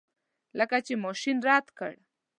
[0.59, 1.91] لکه چې ماشین رد کړ.